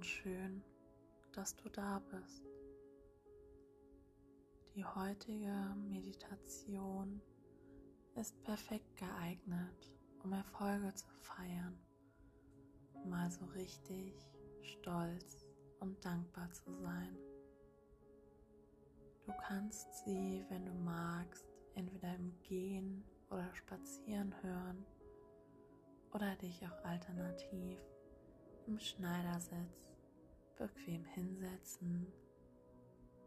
[0.00, 0.64] und schön,
[1.32, 2.42] dass du da bist.
[4.74, 7.20] Die heutige Meditation
[8.14, 9.92] ist perfekt geeignet,
[10.24, 11.78] um Erfolge zu feiern,
[13.04, 14.14] mal so richtig
[14.62, 15.46] stolz
[15.80, 17.18] und dankbar zu sein.
[19.26, 24.86] Du kannst sie, wenn du magst, entweder im Gehen oder Spazieren hören
[26.14, 27.78] oder dich auch alternativ
[28.66, 29.89] im Schneidersitz
[30.60, 32.06] bequem hinsetzen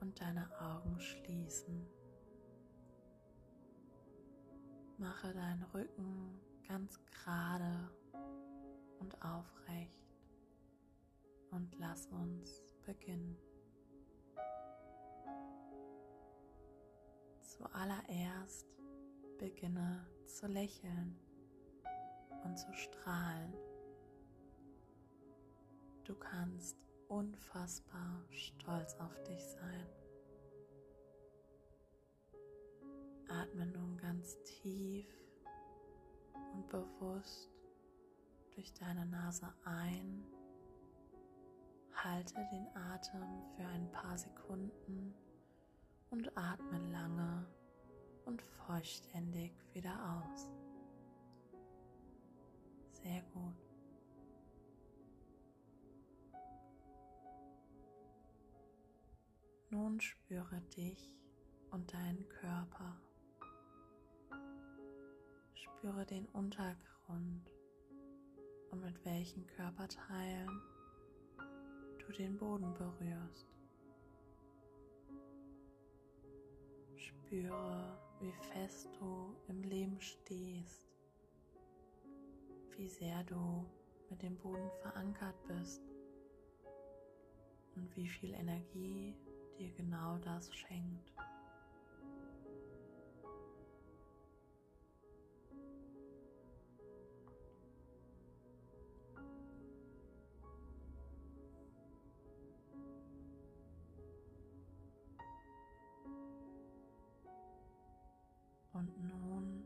[0.00, 1.86] und deine Augen schließen.
[4.98, 7.90] Mache deinen Rücken ganz gerade
[8.98, 10.04] und aufrecht
[11.50, 13.38] und lass uns beginnen.
[17.40, 18.66] Zuallererst
[19.38, 21.18] beginne zu lächeln
[22.44, 23.54] und zu strahlen.
[26.04, 29.86] Du kannst unfassbar stolz auf dich sein.
[33.28, 35.06] Atme nun ganz tief
[36.52, 37.50] und bewusst
[38.54, 40.24] durch deine Nase ein.
[41.94, 45.14] Halte den Atem für ein paar Sekunden
[46.10, 47.46] und atme lange
[48.26, 50.50] und vollständig wieder aus.
[52.90, 53.63] Sehr gut.
[59.74, 61.10] Nun spüre dich
[61.72, 62.96] und deinen Körper.
[65.52, 67.50] Spüre den Untergrund
[68.70, 70.62] und mit welchen Körperteilen
[71.98, 73.48] du den Boden berührst.
[76.94, 80.86] Spüre, wie fest du im Leben stehst,
[82.76, 83.68] wie sehr du
[84.08, 85.82] mit dem Boden verankert bist
[87.74, 89.16] und wie viel Energie
[89.58, 91.12] dir genau das schenkt.
[108.72, 109.64] Und nun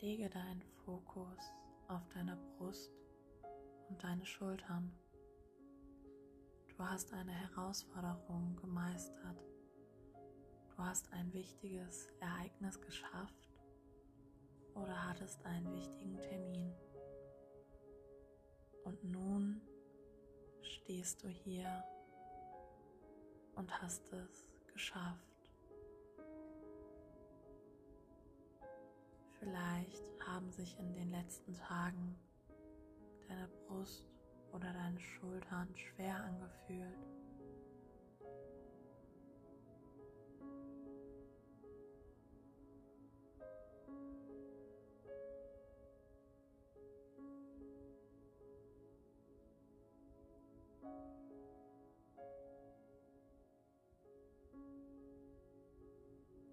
[0.00, 1.38] lege deinen Fokus
[1.86, 2.90] auf deine Brust
[3.88, 4.92] und deine Schultern.
[6.78, 9.42] Du hast eine Herausforderung gemeistert.
[10.70, 13.50] Du hast ein wichtiges Ereignis geschafft
[14.76, 16.72] oder hattest einen wichtigen Termin.
[18.84, 19.60] Und nun
[20.62, 21.82] stehst du hier
[23.56, 25.50] und hast es geschafft.
[29.40, 32.16] Vielleicht haben sich in den letzten Tagen
[33.26, 34.17] deine Brust
[34.52, 37.06] oder deine Schultern schwer angefühlt.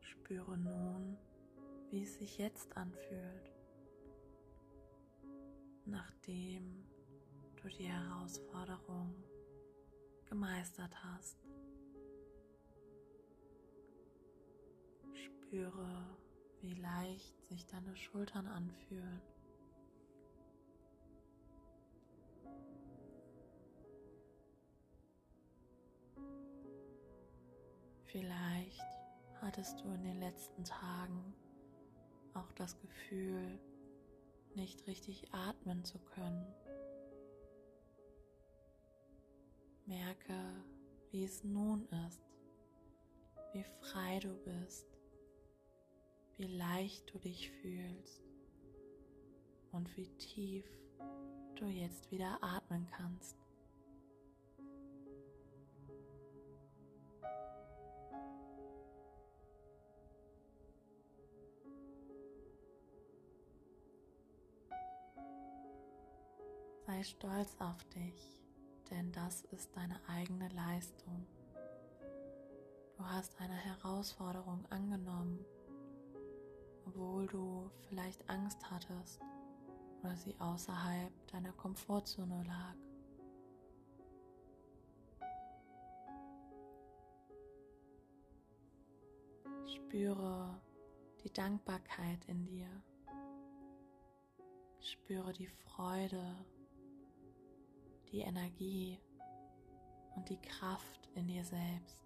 [0.00, 1.16] Spüre nun,
[1.90, 3.52] wie es sich jetzt anfühlt,
[5.84, 6.84] nachdem
[7.62, 9.14] du die Herausforderung
[10.26, 11.36] gemeistert hast.
[15.12, 16.18] Spüre,
[16.60, 19.20] wie leicht sich deine Schultern anfühlen.
[28.04, 28.84] Vielleicht
[29.40, 31.34] hattest du in den letzten Tagen
[32.34, 33.58] auch das Gefühl,
[34.54, 36.44] nicht richtig atmen zu können.
[39.90, 40.38] Merke,
[41.10, 42.22] wie es nun ist,
[43.52, 44.86] wie frei du bist,
[46.36, 48.22] wie leicht du dich fühlst
[49.72, 50.64] und wie tief
[51.56, 53.36] du jetzt wieder atmen kannst.
[66.86, 68.39] Sei stolz auf dich
[68.90, 71.26] denn das ist deine eigene Leistung.
[72.96, 75.44] Du hast eine Herausforderung angenommen,
[76.84, 79.20] obwohl du vielleicht Angst hattest
[80.00, 82.74] oder sie außerhalb deiner Komfortzone lag.
[89.66, 90.60] Spüre
[91.22, 92.68] die Dankbarkeit in dir.
[94.80, 96.36] Spüre die Freude
[98.12, 98.98] die Energie
[100.16, 102.00] und die Kraft in dir selbst.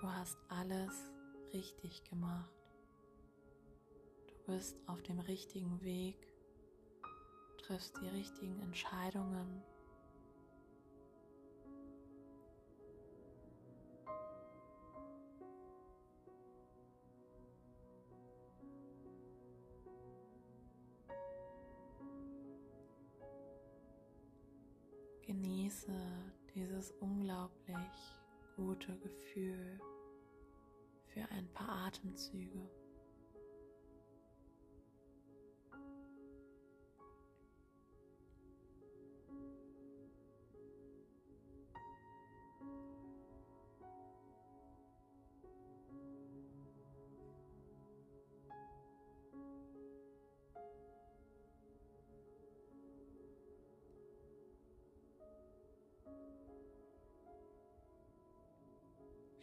[0.00, 1.10] Du hast alles
[1.52, 2.54] richtig gemacht.
[4.28, 6.16] Du bist auf dem richtigen Weg,
[7.58, 9.62] triffst die richtigen Entscheidungen
[25.80, 25.92] Genieße
[26.54, 28.14] dieses unglaublich
[28.56, 29.80] gute Gefühl
[31.06, 32.68] für ein paar Atemzüge.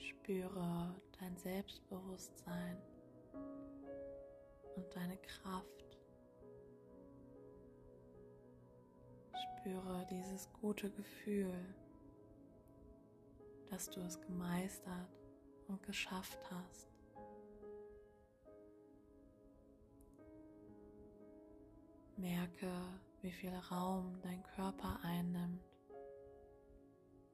[0.08, 2.78] Spüre dein Selbstbewusstsein
[4.78, 5.98] und deine Kraft.
[9.34, 11.76] Spüre dieses gute Gefühl,
[13.70, 15.10] dass du es gemeistert
[15.68, 16.88] und geschafft hast.
[22.16, 22.72] Merke,
[23.22, 25.62] wie viel Raum dein Körper einnimmt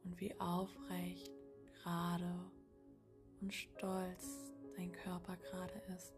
[0.03, 1.31] und wie aufrecht,
[1.83, 2.51] gerade
[3.43, 6.13] und stolz dein Körper gerade ist.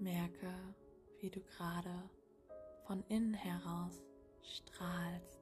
[0.00, 0.52] Merke,
[1.20, 2.10] wie du gerade
[2.88, 4.02] von innen heraus
[4.42, 5.38] strahlst.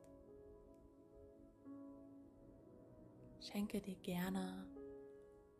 [3.40, 4.66] Schenke dir gerne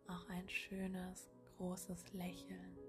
[0.06, 2.81] auch ein schönes, großes Lächeln.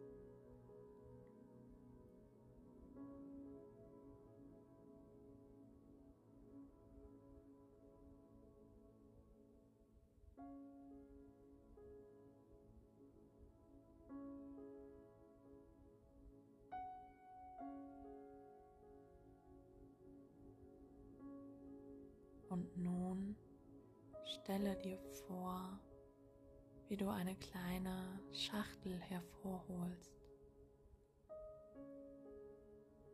[22.53, 23.35] Und nun
[24.23, 25.79] stelle dir vor,
[26.87, 30.13] wie du eine kleine Schachtel hervorholst.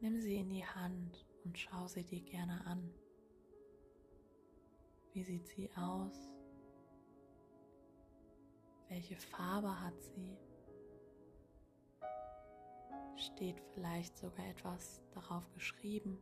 [0.02, 2.94] Nimm sie in die Hand und schau sie dir gerne an.
[5.14, 6.34] Wie sieht sie aus?
[8.90, 10.38] Welche Farbe hat sie?
[13.16, 16.18] Steht vielleicht sogar etwas darauf geschrieben?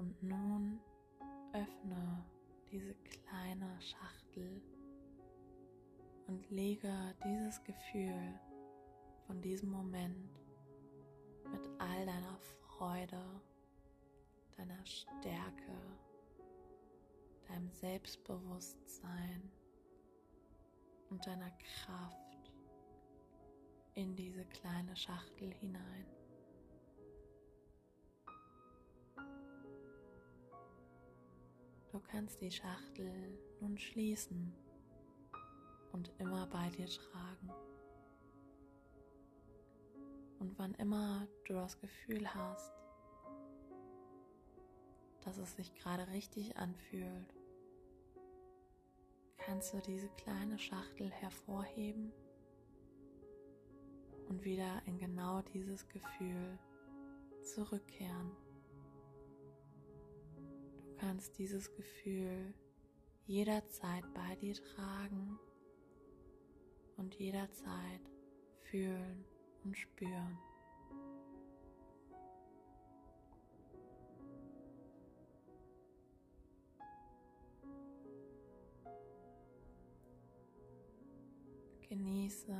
[0.00, 0.80] Und nun
[1.52, 2.24] öffne
[2.72, 4.62] diese kleine Schachtel
[6.26, 8.40] und lege dieses Gefühl
[9.26, 10.40] von diesem Moment
[11.52, 13.42] mit all deiner Freude,
[14.56, 15.76] deiner Stärke,
[17.48, 19.52] deinem Selbstbewusstsein
[21.10, 22.50] und deiner Kraft
[23.96, 26.19] in diese kleine Schachtel hinein.
[31.92, 34.52] Du kannst die Schachtel nun schließen
[35.90, 37.50] und immer bei dir tragen.
[40.38, 42.72] Und wann immer du das Gefühl hast,
[45.24, 47.34] dass es sich gerade richtig anfühlt,
[49.38, 52.12] kannst du diese kleine Schachtel hervorheben
[54.28, 56.56] und wieder in genau dieses Gefühl
[57.42, 58.30] zurückkehren
[61.00, 62.52] kannst dieses Gefühl
[63.26, 65.38] jederzeit bei dir tragen
[66.96, 68.00] und jederzeit
[68.70, 69.24] fühlen
[69.64, 70.38] und spüren.
[81.88, 82.54] Genieße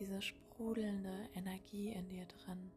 [0.00, 2.72] diese sprudelnde Energie in dir drin.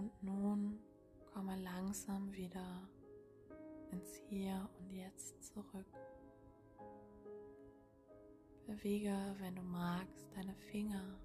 [0.00, 0.78] Und nun
[1.34, 2.88] komme langsam wieder
[3.90, 5.92] ins Hier und Jetzt zurück.
[8.66, 11.18] Bewege, wenn du magst, deine Finger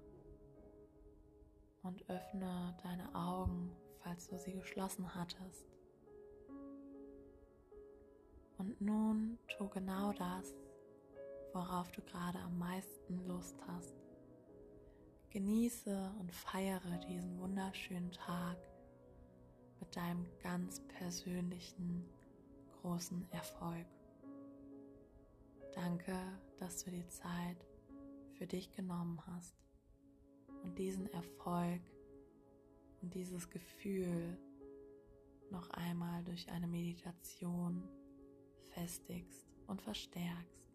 [1.84, 5.64] und öffne deine Augen, falls du sie geschlossen hattest.
[8.58, 10.54] Und nun tu genau das,
[11.54, 14.05] worauf du gerade am meisten Lust hast.
[15.36, 18.56] Genieße und feiere diesen wunderschönen Tag
[19.78, 22.08] mit deinem ganz persönlichen
[22.80, 23.86] großen Erfolg.
[25.74, 26.16] Danke,
[26.58, 27.66] dass du die Zeit
[28.38, 29.54] für dich genommen hast
[30.62, 31.82] und diesen Erfolg
[33.02, 34.38] und dieses Gefühl
[35.50, 37.86] noch einmal durch eine Meditation
[38.72, 40.65] festigst und verstärkst.